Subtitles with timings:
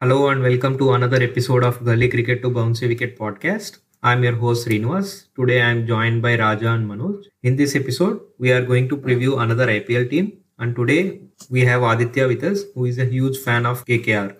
[0.00, 3.78] Hello and welcome to another episode of Gully Cricket to Bouncy Wicket podcast.
[4.02, 5.26] I'm your host Srinivas.
[5.38, 7.24] Today I'm joined by Raja and Manoj.
[7.42, 10.32] In this episode, we are going to preview another IPL team.
[10.58, 11.20] And today
[11.50, 14.36] we have Aditya with us, who is a huge fan of KKR.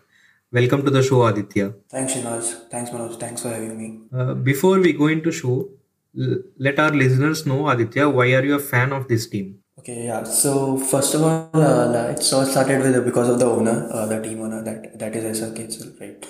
[0.52, 1.74] Welcome to the show, Aditya.
[1.90, 2.68] Thanks, Srinivas.
[2.70, 3.18] Thanks, Manoj.
[3.18, 4.00] Thanks for having me.
[4.16, 5.68] Uh, before we go into show,
[6.18, 9.58] l- let our listeners know, Aditya, why are you a fan of this team?
[9.86, 10.24] Okay, yeah.
[10.24, 14.20] So first of all, uh, it all started with because of the owner, uh, the
[14.20, 16.26] team owner that that is SRK itself, right?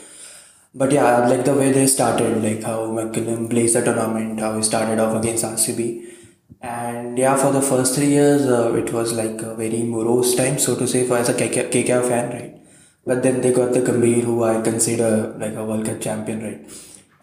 [0.74, 4.62] But yeah, like the way they started, like how McCullum plays the tournament, how he
[4.62, 6.04] started off against RCB,
[6.60, 10.58] and yeah, for the first three years, uh, it was like a very morose time,
[10.58, 12.52] so to say, for as a KK, KKR fan, right?
[13.06, 16.60] But then they got the Gambhir, who I consider like a World Cup champion, right?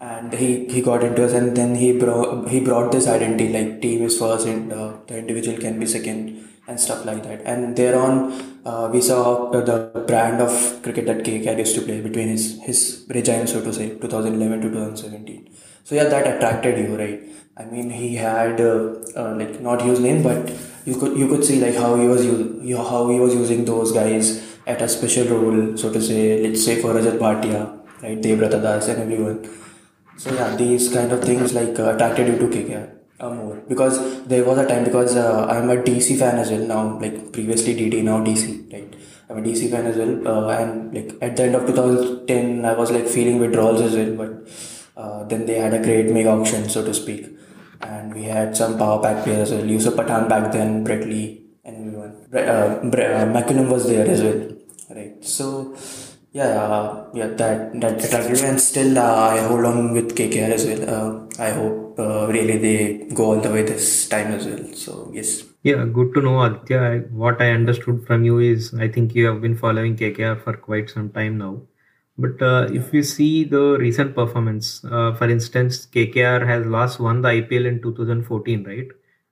[0.00, 3.80] And he, he got into us and then he brought he brought this identity like
[3.80, 7.42] team is first and uh, the individual can be second and stuff like that.
[7.44, 12.28] And thereon uh, we saw the brand of cricket that KKR used to play between
[12.28, 15.50] his his regime so to say 2011 to 2017
[15.84, 17.20] so yeah that attracted you right?
[17.56, 20.52] I mean he had uh, uh, like not his name but
[20.84, 23.92] you could you could see like how he was you how he was using those
[23.92, 27.60] guys at a special role so to say let's say for Rajat Bhatia
[28.02, 29.38] right Debabrata Das and everyone
[30.16, 34.24] so yeah, these kind of things like uh, attracted you to KKR uh, more because
[34.26, 36.98] there was a time because uh, I'm a DC fan as well now.
[36.98, 38.94] Like previously DD, now DC, right?
[39.28, 42.74] I'm a DC fan as well, uh, and like at the end of 2010, I
[42.74, 44.14] was like feeling withdrawals as well.
[44.16, 47.26] But uh, then they had a great mega auction, so to speak,
[47.80, 49.70] and we had some power pack players as well.
[49.70, 52.26] Yusuf Pathan back then, Brett Lee, and everyone.
[52.32, 52.80] Uh, uh,
[53.32, 54.56] McCullum was there as well,
[54.90, 55.24] right?
[55.24, 55.74] So
[56.34, 60.52] yeah, uh, yeah, that that attracted me, and still uh, I hold on with KKR
[60.58, 60.82] as well.
[60.94, 62.78] Uh, I hope uh, really they
[63.14, 64.64] go all the way this time as well.
[64.74, 65.44] So yes.
[65.62, 66.80] Yeah, good to know, Aditya.
[66.80, 70.54] I, what I understood from you is I think you have been following KKR for
[70.54, 71.62] quite some time now.
[72.18, 77.22] But uh, if you see the recent performance, uh, for instance, KKR has last won
[77.22, 78.88] the IPL in 2014, right?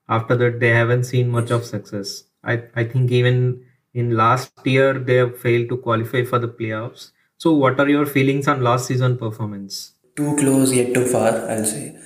[0.09, 2.25] After that, they haven't seen much of success.
[2.45, 7.11] I, I think even in last year they have failed to qualify for the playoffs.
[7.39, 9.93] So, what are your feelings on last season performance?
[10.17, 11.97] Too close yet too far, I'll say.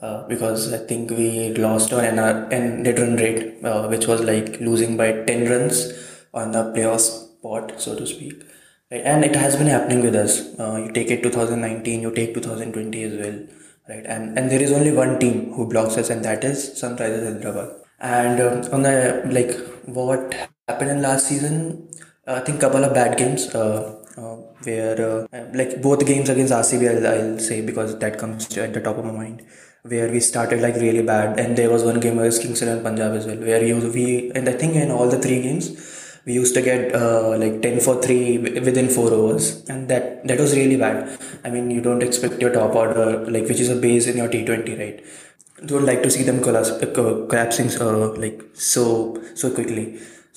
[0.00, 4.20] Uh, because I think we lost our NR, N net run rate, uh, which was
[4.20, 5.92] like losing by 10 runs
[6.32, 8.44] on the playoff spot, so to speak.
[8.90, 9.02] Right?
[9.04, 10.56] And it has been happening with us.
[10.58, 13.46] Uh, you take it 2019, you take 2020 as well.
[13.88, 14.06] Right?
[14.06, 17.70] And, and there is only one team who blocks us, and that is Sunrisers Hyderabad.
[17.98, 19.52] And um, on the like,
[19.86, 21.88] what happened in last season?
[22.26, 23.46] Uh, I think couple of bad games.
[23.54, 28.56] Uh, uh, where uh, like both games against RCB, I'll, I'll, say because that comes
[28.58, 29.46] at the top of my mind.
[29.82, 33.14] Where we started like really bad, and there was one game against Kings and Punjab
[33.14, 35.70] as well, where you, we and I think in all the three games
[36.28, 40.38] we used to get uh, like 10 for 3 within 4 overs and that that
[40.44, 40.96] was really bad
[41.46, 44.28] i mean you don't expect your top order like which is a base in your
[44.34, 44.98] t20 right
[45.70, 46.70] don't like to see them collapse,
[47.32, 48.42] collapsing uh, like
[48.72, 48.84] so
[49.34, 49.86] so quickly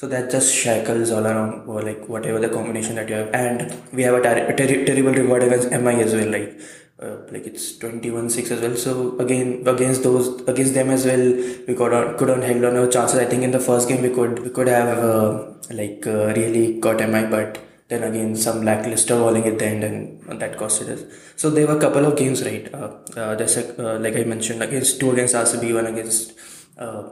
[0.01, 3.29] so that just shackles all around or like whatever the combination that you have.
[3.35, 3.57] And
[3.93, 6.59] we have a, ter- a ter- terrible reward against mi as well like
[7.03, 8.75] uh, like it's 21-6 as well.
[8.85, 11.25] So again against those against them as well
[11.67, 13.19] we got on could on held on our chances.
[13.19, 16.79] I think in the first game we could we could have uh, like uh, really
[16.79, 21.03] got mi but then again some lackluster bowling at the end and that costed us.
[21.35, 22.73] So there were a couple of games right?
[22.73, 26.33] Uh, uh, there's uh, like i mentioned against two against rcb one against
[26.77, 27.03] uh,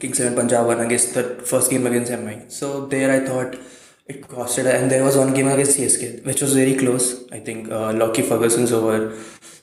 [0.00, 3.52] kings 11 punjab one against the first game against mi so there i thought
[4.06, 7.06] it costed and there was one game against csk which was very close.
[7.32, 9.16] I think uh, Lockie ferguson's over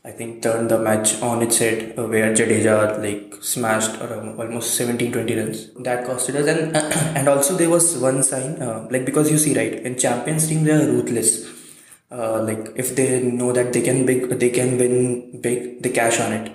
[0.04, 4.74] I think turned the match on its head uh, where Jadeja like smashed around almost
[4.74, 5.72] 17 20 runs.
[5.76, 6.76] That costed us and
[7.18, 10.64] and also there was one sign uh, like because you see right in champions team
[10.64, 11.48] they are ruthless.
[12.12, 16.20] Uh, like if they know that they can big they can win big they cash
[16.20, 16.52] on it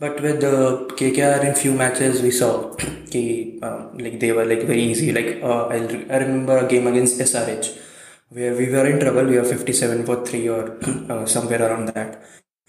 [0.00, 2.50] but with the KKR in few matches we saw
[3.08, 5.12] okay, uh, like they were like very easy.
[5.12, 5.76] Like uh, I,
[6.14, 7.76] I remember a game against SRH
[8.30, 9.24] where we were in trouble.
[9.24, 10.78] We were 57 for 3 or
[11.10, 12.22] uh, somewhere around that.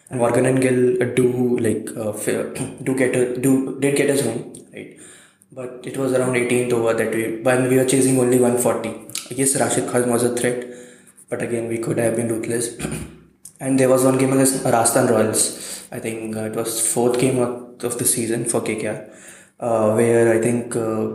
[0.09, 2.13] And Morgan and Gill do like uh,
[2.83, 4.97] do get a, do did get us home right?
[5.51, 9.55] But it was around 18th over that we when we were chasing only 140 yes
[9.59, 10.65] Rashid Khan was a threat
[11.29, 12.75] but again we could have been ruthless
[13.59, 15.41] and there was one game against Rajasthan Royals.
[15.91, 19.09] I think uh, it was fourth game of the season for KKR
[19.59, 21.09] uh, where I think uh,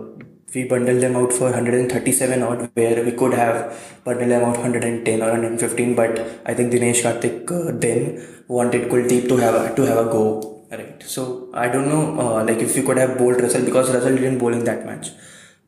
[0.55, 3.57] we bundled them out for 137 odd where we could have
[4.05, 9.29] bundled them out 110 or 115 but I think Dinesh Karthik uh, then wanted Kuldeep
[9.29, 11.03] to have a, to have a go right?
[11.03, 14.39] So I don't know uh, like if you could have bowled Russell because Russell didn't
[14.39, 15.11] bowl in that match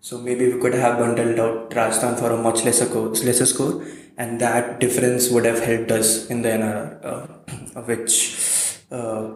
[0.01, 3.85] So maybe we could have bundled out Rajasthan for a much lesser, co- lesser score,
[4.17, 9.31] and that difference would have helped us in the NRR, uh, which uh,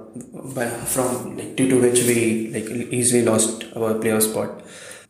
[0.55, 4.63] by, from like, due to which we like easily lost our playoff spot.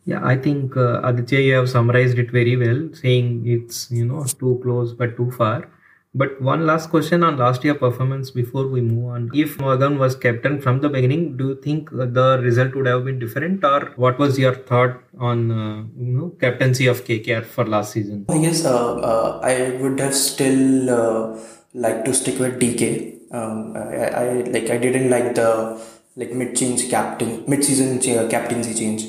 [0.05, 4.23] Yeah, I think uh, Aditya, you have summarized it very well, saying it's you know
[4.23, 5.69] too close but too far.
[6.13, 9.31] But one last question on last year performance before we move on.
[9.33, 13.17] If Morgan was captain from the beginning, do you think the result would have been
[13.17, 17.93] different, or what was your thought on uh, you know captaincy of KKR for last
[17.93, 18.25] season?
[18.25, 21.39] Guess uh, uh, I would have still uh,
[21.73, 23.33] liked to stick with DK.
[23.33, 25.81] Um, I, I like I didn't like the
[26.17, 27.99] like mid change captain mid season
[28.29, 29.05] captaincy change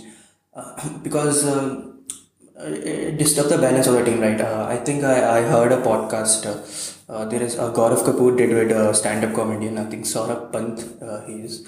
[0.54, 1.44] uh, because.
[1.44, 1.88] Uh,
[2.64, 4.40] it disturbed the balance of the team, right?
[4.40, 6.91] I think I, I heard a podcast.
[7.08, 9.78] Uh, uh, there is uh, Gaurav Kapoor did with a stand-up comedian.
[9.78, 11.66] I think Saurabh Pant uh, he is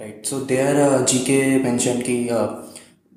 [0.00, 0.26] right.
[0.26, 2.62] So there, uh, GK mentioned ki uh,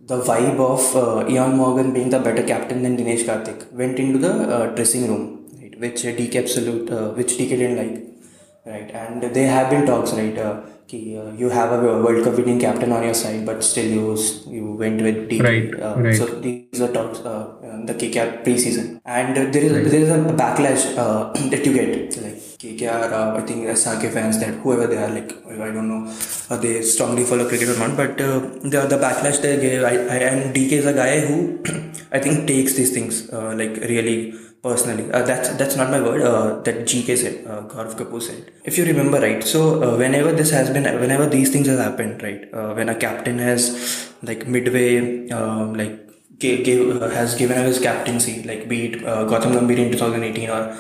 [0.05, 4.19] the vibe of uh, Ian Morgan being the better captain than Dinesh Karthik went into
[4.19, 5.23] the uh, dressing room,
[5.61, 5.77] right?
[5.79, 7.95] Which uh, DK absolute, uh, which DK didn't like,
[8.65, 8.89] right?
[8.91, 10.37] And there have been talks, right?
[10.87, 14.17] Ki, uh, you have a World Cup winning captain on your side, but still you
[14.55, 15.43] you went with DK.
[15.47, 16.15] Right, Uh, right.
[16.19, 17.43] So these are talks uh,
[17.89, 22.37] the KKR preseason, and there is there is a backlash uh, that you get like
[22.63, 23.11] KKR.
[23.19, 25.33] Uh, I think SRK fans that whoever they are, like
[25.67, 26.01] I don't know,
[26.49, 28.39] uh, they strongly follow cricket or not, but uh,
[28.73, 29.83] the the backlash they gave.
[29.83, 31.37] I, I and DK is a guy who
[32.17, 33.29] I think takes these things
[33.61, 34.19] like really
[34.63, 35.11] personally.
[35.11, 36.21] Uh, that's that's not my word.
[36.21, 38.51] Uh, that GK said, uh, Gaurav Kapoor said.
[38.63, 42.23] If you remember right, so uh, whenever this has been, whenever these things have happened,
[42.23, 46.09] right, uh, when a captain has like midway, um, like
[46.39, 49.91] gave, gave, uh, has given us his captaincy, like be it uh, Gautam Gambhir in
[49.91, 50.77] 2018 or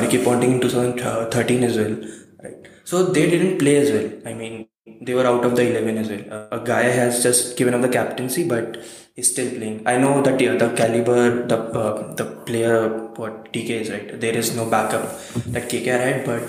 [0.00, 1.96] Ricky Ponting in 2013 as well,
[2.42, 2.56] right?
[2.84, 4.10] So they didn't play as well.
[4.24, 6.24] I mean, they were out of the 11 as well.
[6.30, 8.78] Uh, a guy has just given up the captaincy, but
[9.16, 9.82] is still playing.
[9.86, 14.20] I know that yeah, the caliber, the uh, the player, what DK is right.
[14.20, 15.04] There is no backup
[15.54, 16.42] that KKR had, but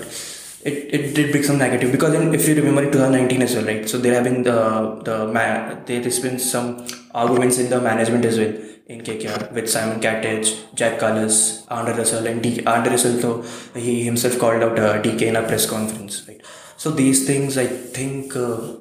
[0.62, 3.64] it, it did bring some negative because in, if you remember in 2019 as well,
[3.64, 3.88] right?
[3.88, 4.60] So there have been the
[5.08, 8.54] the ma- there has been some arguments in the management as well
[8.86, 13.18] in KKR with Simon Katich, Jacques Kallis, Andre Russell, and D- Andre Russell.
[13.24, 13.42] Though
[13.80, 16.42] he himself called out uh, DK in a press conference, right?
[16.78, 18.34] So these things, I think.
[18.34, 18.78] Uh,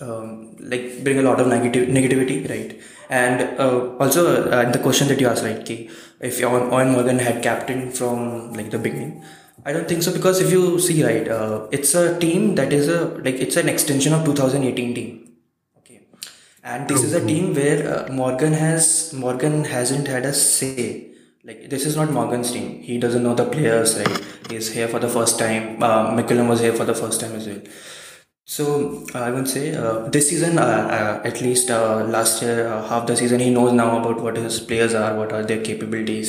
[0.00, 2.80] um, like bring a lot of negative negativity, right?
[3.08, 5.64] And uh, also uh, the question that you asked, right?
[5.64, 5.90] Ki
[6.20, 9.24] if Eoin Morgan had captain from like the beginning,
[9.64, 12.88] I don't think so because if you see right, uh, it's a team that is
[12.88, 15.32] a like it's an extension of 2018 team.
[15.78, 16.00] Okay,
[16.62, 21.09] and this is a team where uh, Morgan has Morgan hasn't had a say.
[21.42, 22.80] Like this is not Morgan's team.
[22.82, 23.98] He doesn't know the players.
[23.98, 24.24] Right?
[24.50, 25.82] He's here for the first time.
[25.82, 27.60] Uh, McCullum was here for the first time as well.
[28.44, 32.66] So uh, I would say uh, this season, uh, uh, at least uh, last year,
[32.66, 35.62] uh, half the season, he knows now about what his players are, what are their
[35.62, 36.28] capabilities.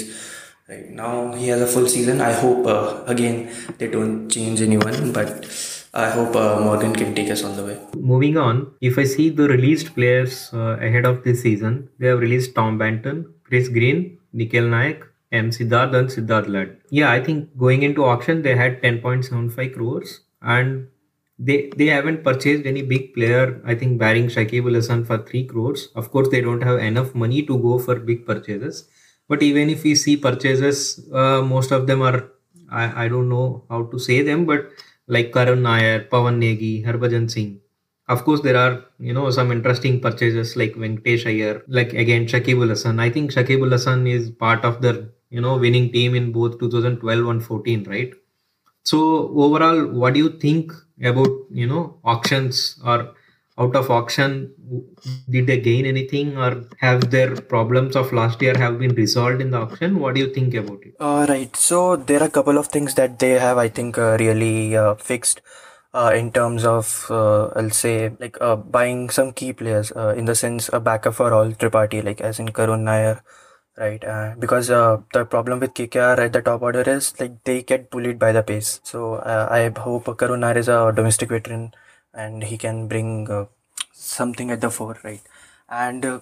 [0.70, 2.22] Right now, he has a full season.
[2.22, 2.66] I hope
[3.10, 5.46] again they don't change anyone, but
[5.94, 7.78] I hope Morgan can take us all the way.
[7.98, 12.56] Moving on, if I see the released players ahead of this season, they have released
[12.56, 15.50] Tom Banton, Chris Green, Nikhil Nayak, M.
[15.50, 16.78] Siddharth, and Siddhesh Lad.
[16.90, 20.88] Yeah, I think going into auction, they had 10.75 crores and
[21.40, 23.62] they they haven't purchased any big player.
[23.66, 25.88] I think barring Shakib Al Hasan for 3 crores.
[25.96, 28.88] Of course, they don't have enough money to go for big purchases.
[29.28, 32.30] But even if we see purchases, uh, most of them are,
[32.70, 34.70] I, I don't know how to say them, but
[35.08, 37.60] like Karan Nair, Pawan Negi, Harbhajan Singh.
[38.14, 42.62] Of course, there are you know some interesting purchases like Venkatesh Iyer, like again Shakib
[42.66, 43.00] Al Hasan.
[43.00, 44.94] I think Shakib Al Hasan is part of the
[45.30, 48.14] you know winning team in both 2012 and 14, right?
[48.84, 49.00] So
[49.48, 53.14] overall, what do you think about you know auctions or
[53.58, 54.54] out of auction?
[55.30, 59.52] Did they gain anything or have their problems of last year have been resolved in
[59.52, 60.00] the auction?
[60.00, 60.96] What do you think about it?
[61.00, 61.56] Uh, right.
[61.56, 64.96] So there are a couple of things that they have, I think, uh, really uh,
[64.96, 65.42] fixed.
[65.94, 70.24] Uh, in terms of, uh, I'll say, like uh, buying some key players, uh, in
[70.26, 73.22] the sense a backup for all Tripathi, like as in Karun Nair,
[73.78, 74.02] right?
[74.04, 77.90] Uh, because uh, the problem with KKR at the top order is like they get
[77.92, 78.80] bullied by the pace.
[78.84, 81.74] So I hope Karun Nair is a domestic veteran
[82.14, 83.28] and he can bring
[83.94, 85.22] something at the fore, right?
[85.70, 86.22] And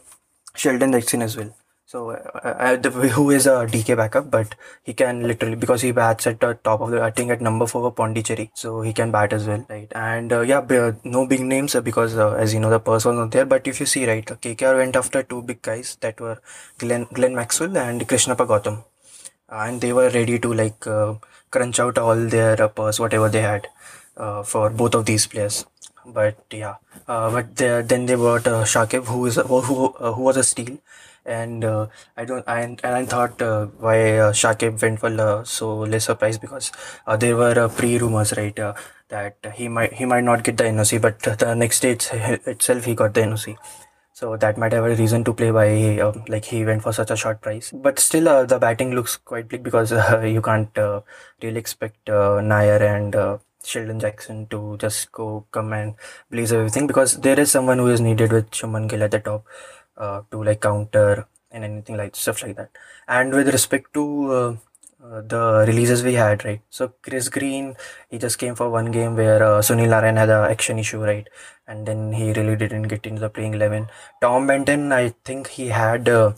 [0.56, 1.54] Sheldon Jackson as well.
[1.92, 4.54] So uh, uh, who is a DK backup, but
[4.84, 7.66] he can literally because he bats at the top of the I think at number
[7.66, 9.92] four Pondicherry, so he can bat as well, right?
[9.96, 13.06] And uh, yeah, uh, no big names uh, because uh, as you know the purse
[13.06, 13.46] was not there.
[13.46, 16.38] But if you see right, uh, KKR went after two big guys that were
[16.78, 18.84] Glenn Glenn Maxwell and Krishnappa Gautam,
[19.50, 21.16] and they were ready to like uh,
[21.50, 23.68] crunch out all their uh, purse whatever they had
[24.16, 25.66] uh, for both of these players.
[26.06, 26.76] But yeah,
[27.08, 30.38] uh, but they, then they bought uh, Shakib, who is who who, uh, who was
[30.38, 30.78] a steal,
[31.26, 35.44] and uh, I don't I, and I thought uh, why uh, Shakib went for uh,
[35.44, 36.72] so lesser price because
[37.08, 38.74] uh, there were uh, pre rumors right uh,
[39.10, 42.86] that he might he might not get the NOC but the next day it's, itself
[42.86, 43.58] he got the NOC
[44.20, 47.10] so that might have a reason to play by uh, like he went for such
[47.10, 47.72] a short price.
[47.74, 51.02] But still uh, the batting looks quite big because uh, you can't uh,
[51.42, 55.96] really expect Nair and Sheldon Jackson to just go come and
[56.30, 59.46] blaze everything because there is someone who is needed with Shubman Gill at the top
[60.00, 62.72] uh, to like counter and anything like stuff like that.
[63.08, 64.56] And with respect to uh,
[65.04, 66.62] uh, the releases we had, right?
[66.70, 67.76] So Chris Green,
[68.10, 71.28] he just came for one game where uh, Sunil Narayan had a action issue, right?
[71.68, 73.88] And then he really didn't get into the playing eleven.
[74.22, 76.10] Tom Banton, I think he had.
[76.10, 76.34] Uh,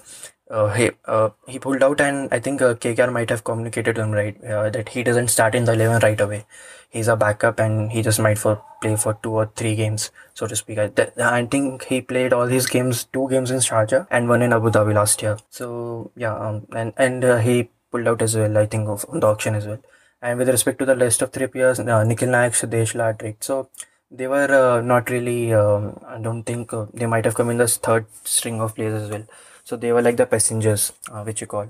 [0.50, 4.04] uh, he uh, he pulled out, and I think uh, KKR might have communicated to
[4.04, 6.46] him right uh, that he doesn't start in the eleven right away.
[6.92, 10.48] He's a backup, and he just might for play for two or three games, so
[10.48, 10.78] to speak.
[10.78, 14.52] I, I think he played all his games, two games in Sharjah and one in
[14.52, 15.38] Abu Dhabi last year.
[15.50, 18.58] So yeah, um, and and uh, he pulled out as well.
[18.58, 19.80] I think of the auction as well.
[20.22, 23.42] And with respect to the list of three players, uh, Nikhil Nayak, Siddhesh Lad, right?
[23.44, 23.70] So
[24.10, 25.54] they were uh, not really.
[25.54, 29.04] Um, I don't think uh, they might have come in the third string of players
[29.04, 29.26] as well.
[29.64, 31.70] So they were like the passengers, uh, which you call,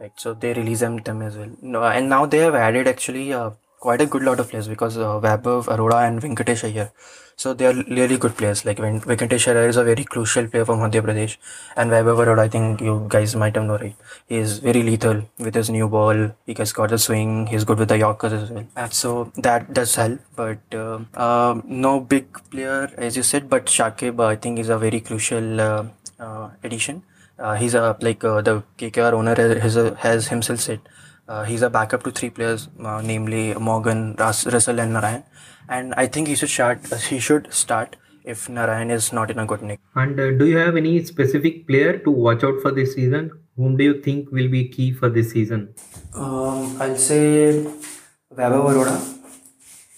[0.00, 0.12] right?
[0.16, 1.50] So they released them, them as well.
[1.62, 4.96] No, and now they have added actually uh, quite a good lot of players because
[4.96, 6.90] uh, Vaibhav, Arora, and Venkatesh are here.
[7.38, 8.64] So they are really good players.
[8.64, 11.36] Like when Venkatesh Iyer is a very crucial player for Madhya Pradesh,
[11.76, 13.94] and Vaibhav Arora, I think you guys might have known right.
[14.26, 16.30] He is very lethal with his new ball.
[16.46, 17.46] He has got the swing.
[17.48, 18.66] He's good with the Yorkers as well.
[18.74, 20.20] And so that does help.
[20.34, 23.50] But uh, uh, no big player, as you said.
[23.50, 25.84] But Shakib, I think, is a very crucial uh,
[26.18, 27.02] uh, addition.
[27.38, 30.80] Uh, he's a like uh, the KKR owner has, has himself said.
[31.28, 35.24] Uh, he's a backup to three players, uh, namely Morgan, Ras- Russell, and Narayan.
[35.68, 36.86] And I think he should start.
[37.08, 39.80] he should start if Narayan is not in a good nick.
[39.94, 43.30] And uh, do you have any specific player to watch out for this season?
[43.56, 45.74] Whom do you think will be key for this season?
[46.14, 47.64] Um, I'll say
[48.32, 48.96] Vaibhav Arora.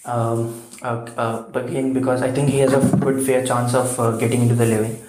[0.05, 4.11] Um, uh, uh, again, because I think he has a good fair chance of uh,
[4.17, 4.99] getting into the 11.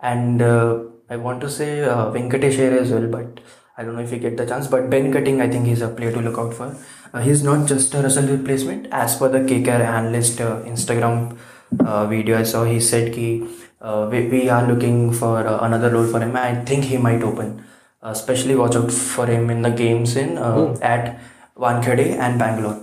[0.00, 3.40] And uh, I want to say uh, Venkatesh as well, but
[3.78, 4.66] I don't know if he get the chance.
[4.68, 6.74] But Ben Cutting, I think he's a player to look out for.
[7.12, 8.86] Uh, he's not just a Russell replacement.
[8.90, 11.36] As per the KKR analyst uh, Instagram
[11.84, 13.46] uh, video I saw, he said ki,
[13.80, 16.34] uh, we, we are looking for uh, another role for him.
[16.36, 17.64] I think he might open.
[18.02, 20.78] Uh, especially watch out for him in the games in uh, Oh.
[20.80, 21.18] at
[21.56, 22.82] Wankhede and Bangalore.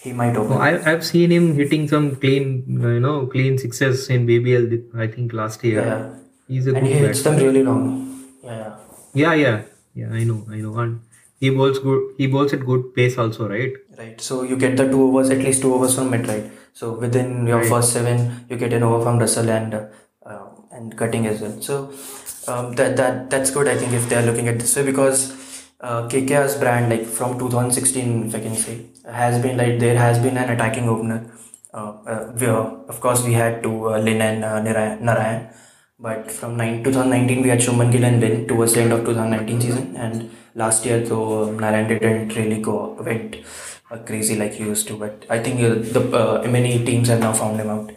[0.00, 0.52] He might open.
[0.56, 4.96] Oh, I, I've seen him hitting some clean, you know, clean success in BBL.
[4.98, 5.84] I think last year.
[5.84, 6.14] yeah.
[6.48, 8.24] He's a And he hits them really long.
[8.42, 8.76] Yeah.
[9.14, 9.62] Yeah, yeah,
[9.94, 10.10] yeah.
[10.12, 10.76] I know, I know.
[10.78, 11.00] And
[11.40, 12.14] he bowls good.
[12.18, 13.72] He bowls at good pace also, right?
[13.98, 14.20] Right.
[14.20, 16.50] So you get the two overs, at least two overs from mid, right?
[16.72, 17.68] So within your Right.
[17.68, 21.60] first seven, you get an over from Russell and uh, and cutting as well.
[21.60, 21.92] So
[22.48, 23.68] um, that that that's good.
[23.68, 25.32] I think if they are looking at this way because
[25.80, 30.18] uh, KKR's brand, like from 2016, if I can say, has been like there has
[30.18, 31.20] been an attacking opener.
[31.74, 35.48] Uh, uh, we, uh, of course, we had two uh, Lynn and uh, Narayan,
[36.02, 39.60] but from nine, 2019 we had Shubman Gill and Lynn towards the end of 2019
[39.60, 42.76] season, and last year though um, Narayan didn't really go
[43.08, 43.36] went
[43.90, 44.96] uh, crazy like he used to.
[44.98, 47.92] But I think uh, the uh, many teams have now found him out.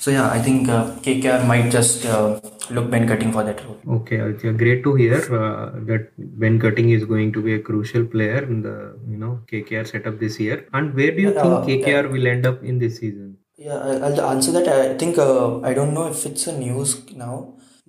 [0.00, 2.40] So yeah, I think uh, KKR might just uh,
[2.70, 3.78] look Ben cutting for that role.
[3.96, 8.06] Okay, Aditya, great to hear uh, that Ben Cutting is going to be a crucial
[8.06, 10.66] player in the you know KKR setup this year.
[10.72, 13.36] And where do you think KKR will end up in this season?
[13.64, 14.68] Yeah, I- I'll answer that.
[14.68, 16.90] I think uh, I don't know if it's a news
[17.24, 17.34] now,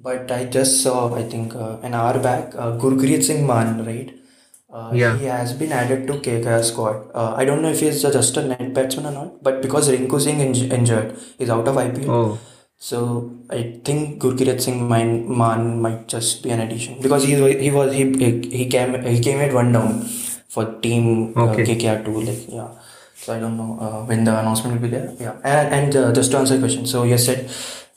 [0.07, 4.09] but I just saw I think uh, an hour back uh, Gurkeerat Singh Mann, right?
[4.73, 5.17] Uh, Yeah.
[5.21, 6.97] He has been added to KKR squad.
[7.21, 10.19] Uh, I don't know if he's just a net batsman or not, but because Rinku
[10.27, 12.09] Singh inj- injured, he's out of IPL.
[12.19, 12.29] Oh,
[12.89, 12.99] So
[13.55, 15.09] I think Gurkeerat Singh Mann,
[15.41, 18.05] Mann might just be an addition because he was he was he
[18.59, 19.91] he came he came at one down
[20.55, 21.05] for team
[21.37, 21.65] uh, Okay.
[21.67, 22.69] KKR two like yeah.
[23.21, 25.13] So I don't know uh, when the announcement will be there.
[25.19, 27.51] Yeah, and and uh, just to answer your question, so you said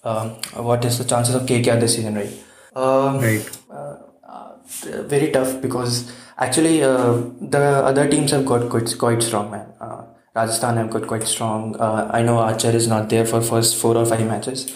[0.04, 0.30] um,
[0.70, 2.32] what is the chances of KKR this season, right?
[2.76, 3.58] Um, right.
[3.70, 3.96] uh,
[4.28, 4.52] uh,
[5.14, 9.66] very tough because actually uh, the other teams have got quite quite strong man.
[9.80, 10.02] Uh,
[10.36, 11.74] Rajasthan have got quite strong.
[11.76, 14.66] Uh, I know Archer is not there for first four or five matches,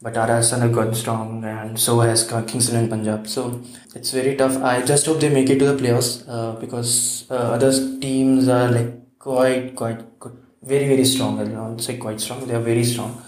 [0.00, 3.26] but Rajasthan have got strong, and so has Ka- Kings Eleven Punjab.
[3.26, 3.60] So
[3.96, 4.62] it's very tough.
[4.62, 8.70] I just hope they make it to the playoffs uh, because uh, other teams are
[8.70, 11.38] like quite quite good, very very strong.
[11.40, 12.46] I don't say quite strong.
[12.46, 13.22] They are very strong.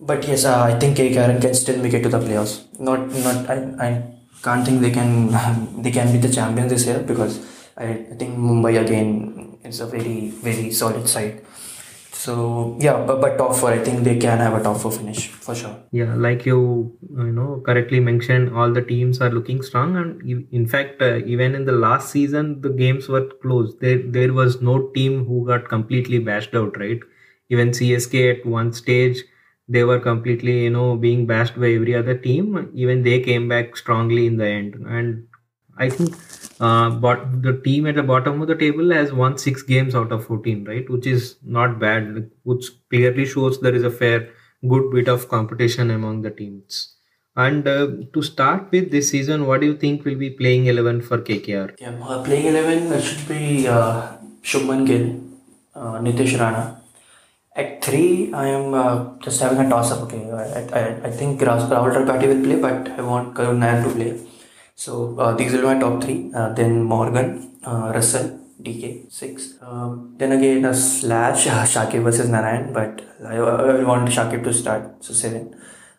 [0.00, 2.54] But yes, uh, I think KKR can still make it to the playoffs.
[2.78, 3.48] Not, not.
[3.48, 3.56] I,
[3.86, 3.90] I
[4.42, 5.30] can't think they can.
[5.82, 7.38] they can be the champions this year because
[7.76, 11.42] I, I think Mumbai again is a very, very solid side.
[12.14, 15.28] So yeah, but, but top four, I think they can have a top four finish
[15.28, 15.76] for sure.
[15.90, 20.66] Yeah, like you you know correctly mentioned, all the teams are looking strong, and in
[20.66, 23.74] fact, uh, even in the last season, the games were close.
[23.80, 27.00] There there was no team who got completely bashed out, right?
[27.50, 29.24] Even CSK at one stage,
[29.68, 32.70] they were completely you know being bashed by every other team.
[32.74, 35.26] Even they came back strongly in the end, and
[35.76, 36.14] I think
[36.60, 40.12] uh, but the team at the bottom of the table has won six games out
[40.12, 40.88] of 14, right?
[40.88, 44.30] Which is not bad, which clearly shows there is a fair,
[44.68, 46.96] good bit of competition among the teams.
[47.36, 51.02] And uh, to start with this season, what do you think will be playing 11
[51.02, 51.74] for KKR?
[51.80, 55.20] Yeah, uh, playing 11 uh, should be uh, Shubman Gill,
[55.74, 56.80] uh, Nitish Rana.
[57.56, 60.02] At 3, I am uh, just having a toss up.
[60.02, 63.90] Okay, I, I, I think Rahul Tripathi will play, but I want Karun Nair to
[63.90, 64.20] play.
[64.74, 66.30] So uh, these will be my top three.
[66.34, 69.54] Uh, then Morgan, uh, Russell, DK, six.
[69.62, 74.52] Um, then again a slash uh, Shakib versus Narayan, but I, I want Shakib to
[74.52, 75.04] start.
[75.04, 75.54] So seven.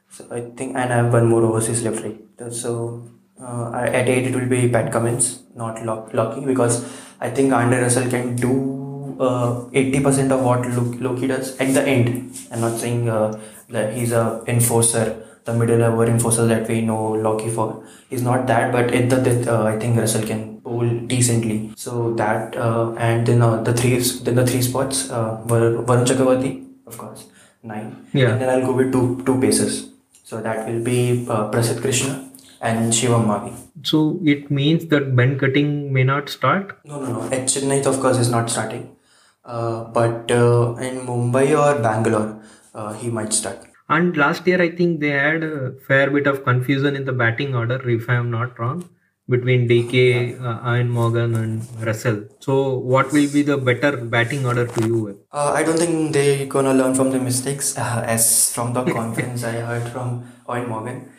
[0.09, 2.53] So I think and I have one more overseas left right.
[2.53, 3.09] So
[3.41, 6.85] uh, at eight it will be Pat Cummins, not Lock, Lockie, because
[7.19, 10.65] I think Andre Russell can do uh, eighty percent of what
[11.01, 12.37] Lockie does at the end.
[12.51, 13.39] I'm not saying uh,
[13.69, 17.83] that he's a enforcer the middle over enforcer that we know Lockie for.
[18.09, 21.71] He's not that, but at the death, uh, I think Russell can bowl decently.
[21.75, 26.65] So that uh, and then uh, the three then the three spots uh, Varun Chakravarti,
[26.87, 27.27] of course,
[27.63, 28.07] nine.
[28.13, 28.31] Yeah.
[28.31, 29.89] And then I'll go with two two paces.
[30.23, 32.29] So that will be uh, Prasidh Krishna
[32.61, 33.53] and Shivam Mavi.
[33.83, 36.79] So it means that Ben Cutting may not start?
[36.83, 37.23] No, no, no.
[37.25, 38.95] At Chennai, of course, is not starting.
[39.43, 42.41] Uh, but uh, in Mumbai or Bangalore,
[42.73, 43.59] uh, he might start.
[43.87, 47.55] And last year, I think they had a fair bit of confusion in the batting
[47.55, 48.89] order, if I am not wrong,
[49.29, 52.23] between DK, uh, Ian Morgan, and Russell.
[52.39, 55.19] So, what will be the better batting order to you?
[55.31, 57.77] Uh, I don't think they're gonna learn from the mistakes.
[57.77, 61.09] Uh, as from the conference I heard from Ian Morgan,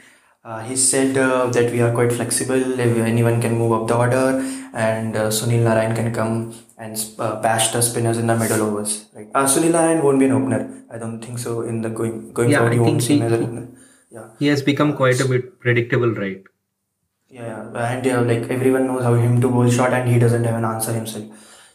[0.45, 2.81] uh, he said uh, that we are quite flexible.
[2.81, 4.45] Anyone can move up the order,
[4.75, 9.07] and uh, Sunil Narayan can come and uh, bash the spinners in the middle overs.
[9.15, 9.29] Right?
[9.35, 10.85] Uh, Sunil Narayan won't be an opener.
[10.91, 11.63] I don't think so.
[11.63, 13.69] In the going going Yeah, forward, he won't he- an opener.
[14.11, 14.29] Yeah.
[14.39, 16.43] He has become quite a bit predictable, right?
[17.29, 17.87] Yeah, yeah.
[17.93, 20.65] and yeah, like everyone knows how him to bowl shot, and he doesn't have an
[20.65, 21.25] answer himself.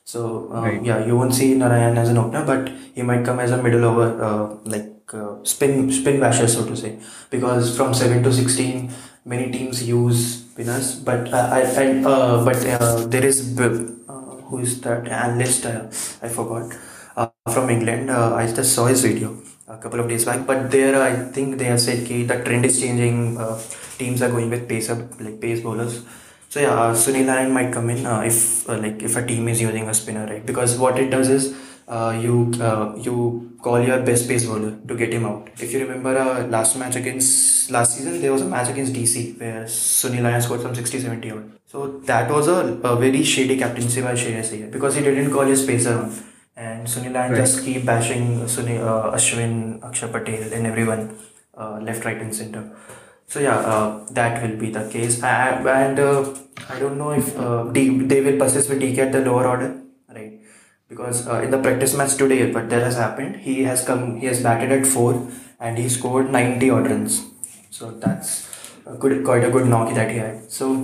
[0.05, 0.83] So uh, Right.
[0.83, 3.83] yeah, you won't see Narayan as an opener, but he might come as a middle
[3.85, 6.97] over, uh, like uh, spin spin basher, so to say,
[7.29, 8.89] because from seven to sixteen,
[9.25, 10.21] many teams use
[10.53, 13.87] spinners, but uh, I, I uh, but uh, there is B-
[14.51, 15.65] who is that analyst?
[15.65, 15.87] Uh,
[16.25, 16.77] I forgot
[17.15, 18.11] uh, from England.
[18.11, 19.35] Uh, I just saw his video
[19.67, 20.45] a couple of days back.
[20.45, 23.37] But there, I think they have said ki the trend is changing.
[23.97, 26.03] Teams are going with pace up, like pace bowlers.
[26.51, 29.47] So yeah, uh, Sunil Narine might come in uh, if uh, like if a team
[29.47, 30.45] is using a spinner, right?
[30.45, 31.55] Because what it does is
[31.87, 32.51] uh, you
[33.05, 35.47] you call your best pace bowler to get him out.
[35.57, 39.39] If you remember uh, last match against last season, there was a match against DC
[39.39, 41.60] where Sunil Narine scored some 60 70 odd.
[41.71, 45.45] So that was a, a very shady captaincy by Shreyas Iyer because he didn't call
[45.45, 46.11] his pacer on.
[46.57, 47.37] And Sunil Narine Right.
[47.37, 51.17] just keep bashing Sunil, uh, Ashwin, Akshar Patel, and everyone
[51.57, 52.63] uh, left, right, and center.
[53.25, 55.23] So yeah, uh, that will be the case.
[55.23, 56.33] I, and uh,
[56.69, 59.81] I don't know if uh, D, they will persist with DK at the lower order,
[60.13, 60.41] right?
[60.89, 63.37] Because uh, in the practice match today, but that has happened.
[63.37, 64.17] He has come.
[64.17, 65.13] He has batted at four,
[65.57, 67.23] and he scored ninety odd runs.
[67.69, 68.49] So that's
[68.85, 70.51] a good, quite a good knock that he had.
[70.51, 70.75] So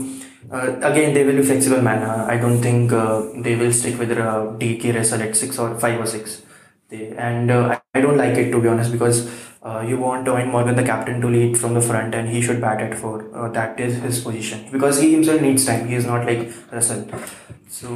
[0.52, 2.04] uh, again, they will be flexible, man.
[2.04, 5.78] Uh, I don't think uh, they will stick with uh, DK Russell at six or
[5.78, 6.42] five or six.
[6.90, 9.30] They, and uh, I don't like it to be honest because
[9.62, 12.62] uh, you want Eoin Morgan, the captain, to lead from the front and he should
[12.62, 13.30] bat at four.
[13.36, 15.88] Uh, that is his position because he himself needs time.
[15.88, 17.10] He is not like Russell.
[17.68, 17.90] So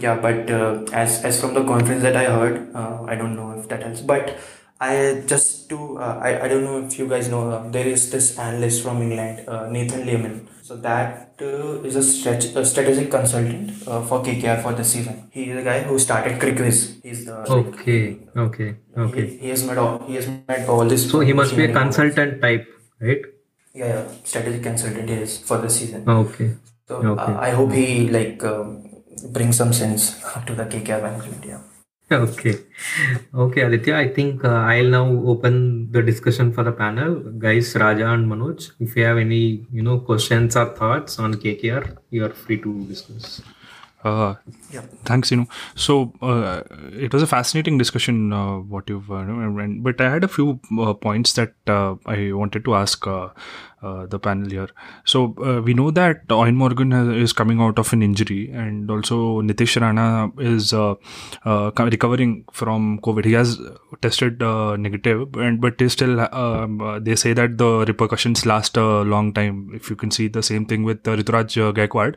[0.00, 0.50] yeah, but
[0.92, 4.00] as as from the conference that I heard, I don't know if that helps.
[4.00, 4.36] But
[4.80, 8.10] I just to uh, I, I don't know if you guys know uh, there is
[8.10, 10.46] this analyst from England, uh, Nathan Leamon.
[10.62, 15.28] So that uh, is a, strat- a strategic consultant uh, for KKR for the season.
[15.30, 17.02] He is the guy who started CricViz.
[17.02, 19.26] He's the Okay, okay, okay.
[19.36, 21.08] he has met all he has met all this.
[21.10, 21.96] So he must be a machine learning models.
[21.96, 22.66] consultant type,
[23.00, 23.22] right?
[23.74, 26.08] Yeah, yeah, strategic consultant is for the season.
[26.08, 26.50] Okay.
[26.88, 27.32] So Okay.
[27.32, 28.88] uh, I hope he like um,
[29.32, 31.44] brings some sense to the KKR management.
[31.44, 31.60] Yeah.
[32.12, 32.58] Okay.
[33.34, 33.96] Okay, Aditya.
[33.96, 37.14] I think uh, I'll now open the discussion for the panel.
[37.38, 41.96] Guys, Raja and Manoj, if you have any, you know, questions or thoughts on KKR,
[42.10, 43.40] you are free to discuss.
[44.04, 44.34] Uh,
[44.70, 44.82] Yeah.
[45.06, 45.46] thanks, you know.
[45.74, 46.62] So uh,
[46.92, 48.34] it was a fascinating discussion.
[48.34, 52.32] Uh, what you've, uh, and, but I had a few uh, points that uh, I
[52.32, 53.06] wanted to ask
[53.84, 54.68] uh, the panel here.
[55.04, 58.90] So uh, we know that Eoin Morgan has, is coming out of an injury, and
[58.90, 60.94] also Nitish Rana is uh,
[61.44, 63.26] uh recovering from COVID.
[63.26, 63.58] He has
[64.00, 69.02] tested uh, negative, and but they still um, they say that the repercussions last a
[69.02, 69.70] long time.
[69.74, 72.16] If you can see the same thing with Ruturaj Gaikwad,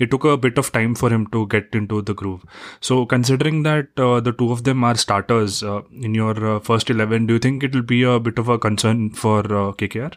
[0.00, 2.44] it took a bit of time for him to get into the groove.
[2.80, 7.38] So considering that the two of them are starters in your first eleven, do you
[7.48, 10.14] think it will be a bit of a concern for KKR?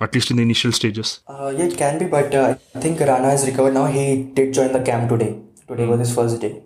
[0.00, 1.20] At least in the initial stages?
[1.28, 3.86] Uh, yeah, it can be, but uh, I think Rana has recovered now.
[3.86, 5.38] He did join the camp today.
[5.68, 6.62] Today was his first day.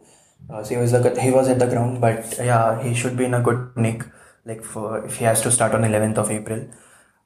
[0.48, 3.34] Uh, so he was he was at the ground, but yeah, he should be in
[3.34, 4.04] a good nick.
[4.44, 6.66] Like for if he has to start on 11th of April.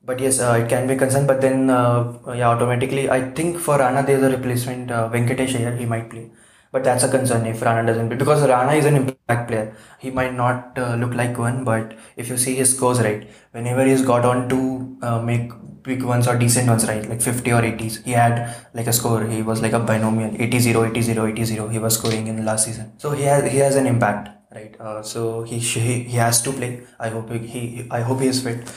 [0.05, 1.27] But yes, uh, it can be concerned.
[1.27, 4.91] But then uh, yeah, automatically, I think for Rana there's a replacement.
[4.91, 6.31] Uh, Venkatesh here, he might play.
[6.71, 9.75] But that's a concern if Rana doesn't play because Rana is an impact player.
[9.99, 13.85] He might not uh, look like one, but if you see his scores right, whenever
[13.85, 15.51] he's got on to uh, make
[15.83, 17.09] big ones or decent ones, right?
[17.09, 18.05] Like 50 or 80s.
[18.05, 19.25] He had like a score.
[19.27, 21.69] He was like a binomial 80 0, 80 0, 80 0.
[21.69, 22.93] He was scoring in last season.
[22.99, 24.75] So he has he has an impact, right?
[24.79, 26.83] Uh, so he, he he has to play.
[26.99, 28.69] I hope he, he I hope he is fit.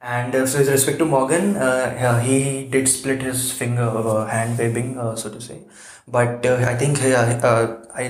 [0.00, 4.56] And uh, so with respect to Morgan, uh, he did split his finger, uh, hand
[4.56, 5.58] waving, uh, so to say.
[6.10, 8.04] But uh, I think uh, I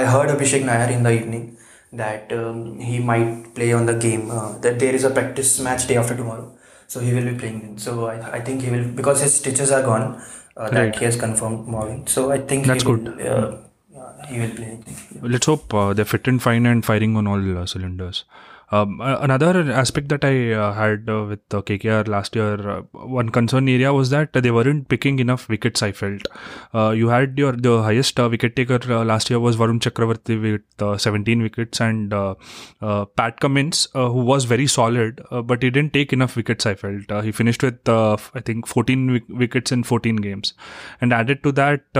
[0.00, 1.56] I heard Abhishek Nair in the evening
[1.92, 4.28] that um, he might play on the game.
[4.64, 6.54] that there is a practice match day after tomorrow
[6.94, 7.78] so he will be playing.
[7.78, 10.22] So I, I think he will because his stitches are gone.
[10.56, 10.96] Uh, that right.
[10.96, 12.06] he has confirmed Morgan.
[12.06, 13.20] So I think that's will, good.
[13.20, 13.56] Uh,
[14.28, 14.78] he will play.
[15.20, 18.24] Let's hope uh, they're fit and fine and firing on all uh, cylinders.
[18.74, 23.28] Um, another aspect that I uh, had uh, with uh, KKR last year, uh, one
[23.28, 25.80] concern area was that they weren't picking enough wickets.
[25.80, 26.26] I felt
[26.74, 31.00] uh, you had your the highest uh, wicket taker last year was Varun Chakravarti with
[31.00, 32.10] 17 wickets, and
[33.16, 36.66] Pat Cummins, who was very solid, but he didn't take enough wickets.
[36.66, 40.54] I felt he finished with I think 14 wickets in 14 games,
[41.00, 41.92] and added to that,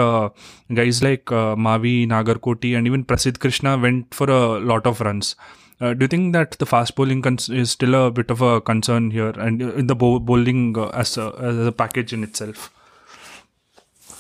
[0.83, 5.37] guys like Mavi, Nagarkoti, and even Prasidh Krishna went for a lot of runs.
[5.81, 8.61] Uh, do you think that the fast bowling cons- is still a bit of a
[8.61, 12.71] concern here, and in the bow- bowling uh, as, a, as a package in itself?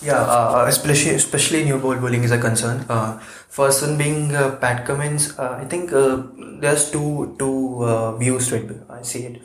[0.02, 2.84] Yeah, uh, especially especially new ball bowling is a concern.
[2.88, 5.38] Uh, first one being uh, Pat Cummins.
[5.38, 5.90] Uh, I think
[6.60, 8.82] there's two two views to it.
[8.90, 9.42] I see it.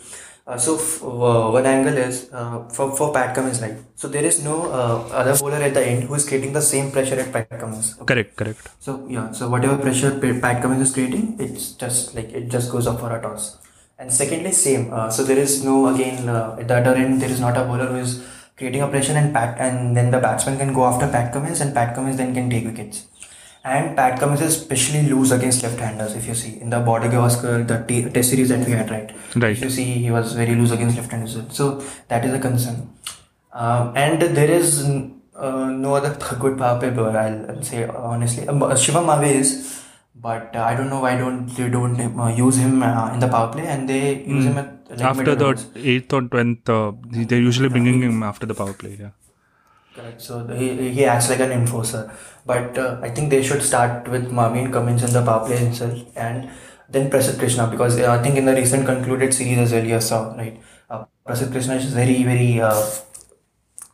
[0.49, 3.77] Uh, so f- uh, one angle is uh, for, for Pat Cummins, right?
[3.95, 6.91] So there is no uh, other bowler at the end who is creating the same
[6.95, 7.93] pressure at Pat Cummins.
[8.09, 8.61] Correct, correct.
[8.79, 12.87] So yeah, so whatever pressure Pat Cummins is creating, it's just like it just goes
[12.87, 13.59] up for a toss.
[13.99, 14.91] And secondly, same.
[14.91, 17.63] Uh, so there is no again uh, at the other end there is not a
[17.65, 18.25] bowler who is
[18.57, 21.75] creating a pressure and Pat and then the batsman can go after Pat Cummins and
[21.75, 23.05] Pat Cummins then can take wickets.
[23.77, 26.15] And Pat Cummins is especially loose against left-handers.
[26.15, 29.11] If you see in the Border Gavaskar, the t- test series that we had, right?
[29.35, 29.51] Right.
[29.51, 31.37] If you see, he was very loose against left-handers.
[31.49, 32.89] So that is a concern.
[33.53, 34.85] Um, and there is
[35.35, 37.17] uh, no other good power play bowler.
[37.17, 39.83] I'll, I'll say honestly, um, Shivam Mavi is,
[40.15, 43.27] but uh, I don't know why don't they don't uh, use him uh, in the
[43.27, 44.49] power play and they use mm.
[44.49, 46.69] him at like, after the eighth or tenth.
[46.69, 48.97] Uh, they're usually bringing him after the power play.
[48.99, 49.09] Yeah.
[49.99, 50.21] Correct.
[50.21, 52.11] So he, he acts like an enforcer.
[52.45, 55.99] But uh, I think they should start with Marvin Cummins in the power play himself
[56.15, 56.49] and
[56.89, 60.01] then Prasidh Krishna because uh, I think in the recent concluded series as well you
[60.01, 60.59] saw, right?
[60.89, 62.81] Uh, Prasidh Krishna is very, very, uh,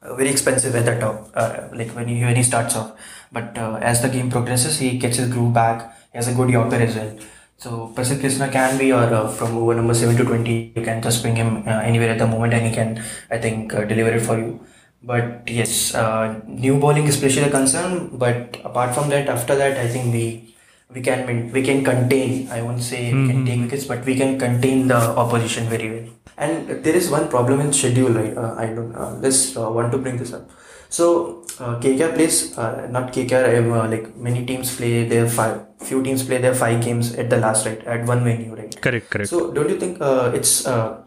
[0.01, 2.91] very expensive at the top, uh, like when he, when he starts off.
[3.31, 5.93] But uh, as the game progresses, he gets his groove back.
[6.11, 7.17] He has a good Yorker as well.
[7.57, 11.01] So Prasidh Krishna can be, or uh, from over number 7 to 20, you can
[11.01, 14.11] just bring him uh, anywhere at the moment and he can, I think, uh, deliver
[14.11, 14.65] it for you.
[15.05, 18.09] But yes, uh, new bowling is especially a concern.
[18.17, 20.55] But apart from that, after that, I think we
[20.89, 22.49] we can we can contain.
[22.49, 23.21] I won't say mm-hmm.
[23.21, 26.09] we can take wickets, but we can contain the opposition very well.
[26.37, 28.35] And there is one problem in schedule, right?
[28.35, 30.49] Uh, I don't uh, just uh, want to bring this up.
[30.89, 33.45] So uh, KKR plays uh, not KKR.
[33.61, 35.61] Uh, like many teams play their five.
[35.79, 38.73] Few teams play their five games at the last right at one venue, right?
[38.81, 39.29] Correct, correct.
[39.29, 41.03] So don't you think uh, it's uh,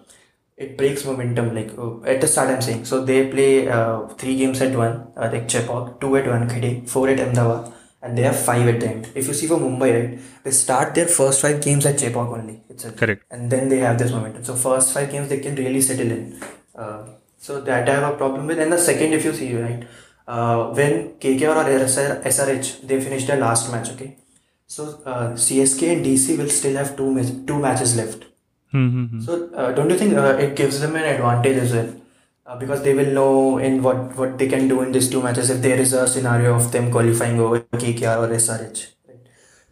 [0.64, 2.84] it breaks momentum like uh, at the start i'm saying.
[2.84, 6.88] So they play uh, three games at one uh, like chepauk two at one wankhede
[6.92, 9.08] four at ahmedabad and they have five at the end.
[9.14, 12.56] If you see for mumbai right they start their first five games at chepauk only.
[12.68, 13.24] It's a, correct.
[13.30, 14.44] And then they have this momentum.
[14.50, 16.24] So first five games they can really settle in.
[16.74, 17.02] Uh,
[17.46, 18.58] so that i have a problem with.
[18.58, 19.84] And the second if you see right
[20.26, 20.94] uh, when
[21.24, 24.16] KKR or SRH they finish their last match okay?
[24.66, 27.10] So uh, CSK and DC will still have two
[27.50, 28.27] two matches left
[28.74, 29.20] Mm-hmm.
[29.20, 31.94] So, uh, don't you think uh, it gives them an advantage as well?
[32.46, 35.50] Uh, because they will know in what, what they can do in these two matches
[35.50, 38.86] if there is a scenario of them qualifying over KKR or SRH.
[39.06, 39.16] Right?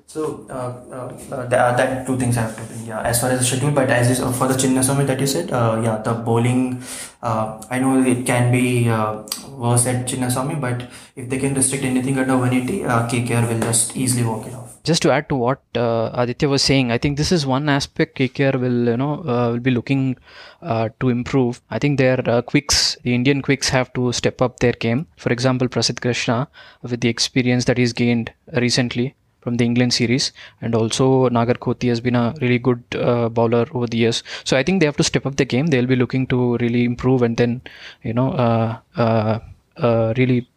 [0.06, 0.94] So uh,
[1.34, 3.90] uh, that, that two things have to be yeah as far as the schedule, but
[3.90, 6.82] as is, uh, for the Chinnaswamy that you said, uh, yeah, the bowling.
[7.22, 11.84] Uh, I know it can be uh, worse at Chinnaswamy, but if they can restrict
[11.84, 14.65] anything under 180, uh, KKR will just easily walk it off.
[14.86, 18.18] Just to add to what uh, Aditya was saying, I think this is one aspect
[18.18, 20.16] KKR will you know uh, will be looking
[20.62, 21.60] uh, to improve.
[21.70, 25.08] I think their uh, quicks, the Indian quicks, have to step up their game.
[25.16, 26.46] For example, Prasidh Krishna,
[26.82, 32.00] with the experience that he's gained recently from the England series, and also Nagarkoti has
[32.00, 34.22] been a really good uh, bowler over the years.
[34.44, 35.66] So I think they have to step up the game.
[35.66, 37.62] They'll be looking to really improve and then
[38.04, 40.48] you know uh, really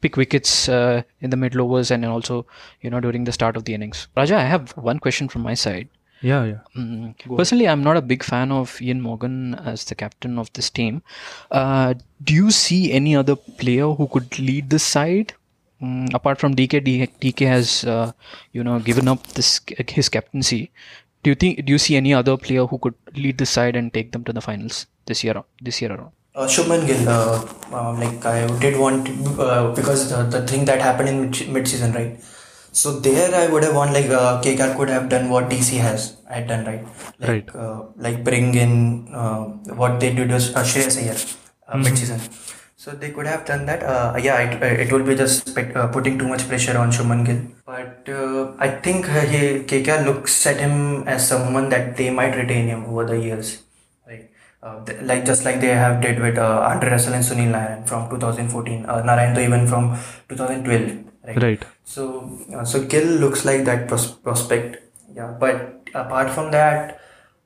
[0.00, 2.46] pick wickets uh, in the mid overs and also
[2.80, 4.08] you know during the start of the innings.
[4.16, 5.88] Raja, I have one question from my side.
[6.22, 6.60] Yeah, yeah.
[6.76, 10.70] Mm, personally, I'm not a big fan of Ian Morgan as the captain of this
[10.70, 11.02] team.
[11.50, 15.34] Uh, do you see any other player who could lead this side?
[15.82, 18.12] Mm, apart from DK, DK has uh,
[18.52, 20.70] you know given up this his captaincy.
[21.22, 21.64] Do you think?
[21.66, 24.32] Do you see any other player who could lead the side and take them to
[24.32, 25.42] the finals this year?
[25.60, 26.15] This year around?
[26.36, 27.36] Uh, Shubman Gill, uh,
[27.72, 29.08] uh, like I did want
[29.40, 32.20] uh, because the, the thing that happened in mid- mid-season, right?
[32.72, 36.18] So there I would have won like uh, KKR could have done what DC has
[36.28, 36.84] had done, right?
[37.20, 37.56] Like, Right.
[37.56, 39.44] Uh, like bring in uh,
[39.80, 41.16] what they did was uh, Shreyas Iyer
[41.68, 42.20] uh, mid-season.
[42.76, 43.82] So they could have done that.
[43.82, 47.40] Uh, yeah, it, it will be just uh, putting too much pressure on Shubman Gill.
[47.64, 52.36] But uh, I think uh, he, KKR looks at him as someone that they might
[52.36, 53.62] retain him over the years.
[54.66, 58.10] Uh, like just like they have did with uh, Andre Russell and Sunil Narayan from
[58.10, 59.94] 2014, uh, Narayan even from
[60.28, 61.06] 2012.
[61.26, 61.42] Right.
[61.42, 61.62] Right.
[61.84, 62.02] So
[62.52, 64.82] uh, so Gill looks like that pros- prospect.
[65.14, 67.00] Yeah, but apart from that,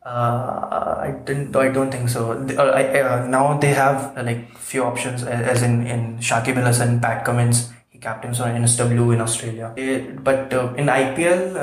[0.05, 1.55] uh, I didn't.
[1.55, 2.33] I don't think so.
[2.33, 6.67] Uh, I, uh, now they have uh, like few options, as in in Shakib Al
[6.73, 7.71] Hasan, Pat Cummins.
[7.91, 9.75] He captains on NSW in Australia.
[9.77, 11.57] Eh, but uh, in IPL,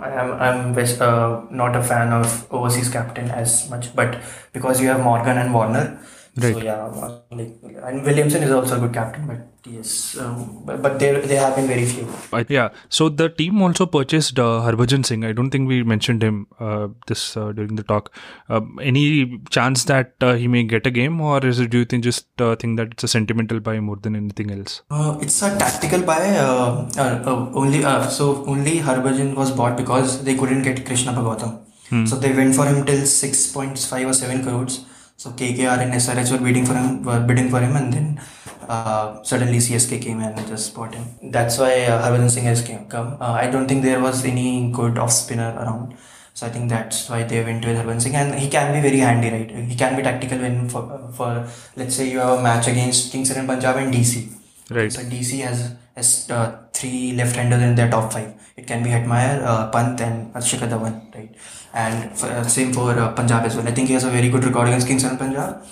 [0.00, 3.94] I am I'm uh, not a fan of overseas captain as much.
[3.94, 4.20] But
[4.52, 6.00] because you have Morgan and Warner,
[6.38, 6.84] so yeah,
[7.30, 9.26] like and Williamson is also a good captain.
[9.26, 12.06] But yes, um, but, but there there have been very few.
[12.32, 12.68] I, yeah.
[12.88, 15.24] So the team also purchased uh, Harbhajan Singh.
[15.24, 18.14] I don't think we mentioned him uh, this uh, during the talk.
[18.48, 21.70] Uh, any chance that uh, he may get a game, or is it?
[21.70, 24.82] Do you think just uh, think that it's a sentimental buy more than anything else?
[24.90, 26.20] Uh, it's a tactical buy.
[26.36, 31.24] Uh, uh, uh, only uh, so only Harbhajan was bought because they couldn't get Krishnappa
[31.30, 31.66] Gautam.
[32.06, 34.84] So they went for him till six point five or seven crores.
[35.20, 38.20] So KKR and SRH were bidding for him, were bidding for him, and then
[38.66, 41.04] uh, suddenly CSK came and just bought him.
[41.22, 43.18] That's why uh, Harbhajan Singh has came, come.
[43.20, 45.94] Uh, I don't think there was any good off spinner around.
[46.32, 49.00] So I think that's why they went with Harbhajan Singh, and he can be very
[49.00, 49.50] handy, right?
[49.50, 53.30] He can be tactical when for, for let's say you have a match against Kings
[53.30, 54.26] and Punjab and DC.
[54.70, 54.90] Right.
[54.90, 58.32] So DC has has uh, three left-handers in their top five.
[58.56, 61.34] It can be Hetmeyer, uh, Pant, and Shikhar Dhawan, right?
[61.72, 63.66] And for, uh, same for uh, Punjab as well.
[63.66, 65.62] I think he has a very good record against Kings and Punjab.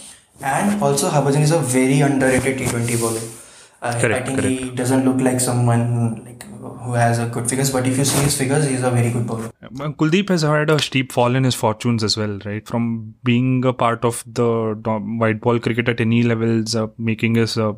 [0.40, 3.20] And also Harbhajan is a very underrated T20 bowler.
[3.82, 6.44] Uh, I Correct, think he doesn't look like someone like
[6.88, 9.26] who has a good figures, but if you see his figures, he's a very good
[9.30, 9.50] bowler.
[10.00, 12.66] Kuldeep has had a steep fall in his fortunes as well, right?
[12.72, 14.48] From being a part of the
[15.22, 17.72] white ball cricket at any levels, uh, making us uh,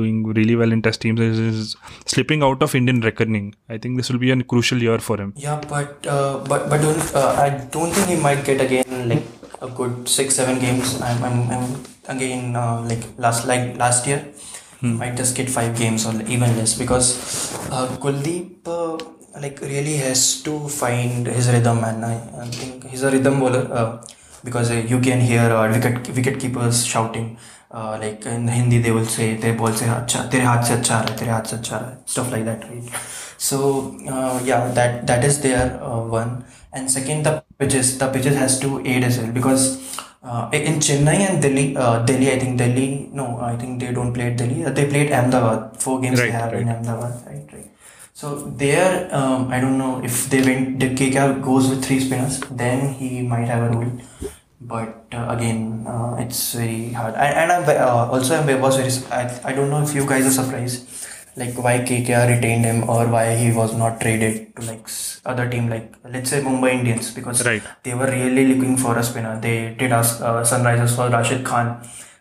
[0.00, 1.76] doing really well in test teams, is, is
[2.14, 3.54] slipping out of Indian reckoning.
[3.68, 5.32] I think this will be a crucial year for him.
[5.36, 9.24] Yeah, but uh, but but don't, uh, I don't think he might get again like
[9.62, 11.00] a good six seven games.
[11.00, 11.84] I'm, I'm, I'm
[12.16, 14.20] again uh, like last like last year
[14.82, 14.94] hmm.
[15.00, 17.08] might just get five games or even less because
[17.70, 18.98] uh, Kuldeep uh,
[19.40, 22.14] like really has to find his rhythm and I,
[22.44, 24.04] I think he's a rhythm bowler uh,
[24.44, 27.38] because uh, you can hear uh, wicket wicket keepers shouting
[27.70, 30.98] uh, like in Hindi they will say their ball se acha tere haath se acha
[31.20, 31.80] tere haath se acha
[32.14, 33.02] stuff like that right
[33.48, 33.58] so
[34.50, 35.64] yeah that that is their
[36.20, 36.32] one
[36.72, 39.64] and second the pitches the pitches has to aid as well because
[40.22, 44.12] uh, in Chennai and Delhi uh, Delhi I think Delhi no I think they don't
[44.12, 44.64] play at Delhi.
[44.64, 45.80] Uh, they played Ahmedabad.
[45.82, 46.76] Four games they Right, have in right.
[46.76, 47.70] Ahmedabad right right.
[48.14, 52.40] So there um, I don't know if they went the KKR goes with three spinners
[52.50, 53.92] then he might have a role.
[54.60, 57.14] But uh, again uh, it's very hard.
[57.14, 60.26] And, and I'm uh, also I'm, was very I, I don't know if you guys
[60.26, 60.86] are surprised
[61.36, 64.86] like why KKR retained him or why he was not traded to like
[65.24, 67.62] other team like let's say Mumbai Indians because Right.
[67.82, 71.68] they were really looking for a spinner they did ask uh, Sunrisers for Rashid Khan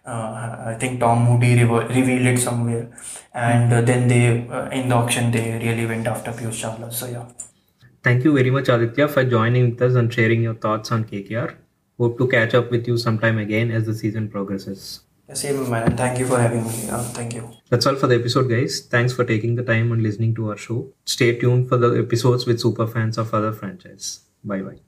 [0.06, 2.89] uh, I think Tom Moody revealed it somewhere
[3.34, 7.08] and uh, then they uh, in the auction they really went after Piyush Chawla so
[7.08, 7.26] yeah
[8.04, 11.56] Thank you very much, Aditya, for joining with us and sharing your thoughts on KKR.
[12.00, 15.02] Hope to catch up with you sometime again as the season progresses.
[15.33, 15.95] Same man.
[15.97, 16.89] Thank you for having me.
[16.89, 17.51] Uh, thank you.
[17.69, 18.81] That's all for the episode, guys.
[18.81, 20.89] Thanks for taking the time and listening to our show.
[21.05, 24.21] Stay tuned for the episodes with super fans of other franchise.
[24.43, 24.79] Bye bye.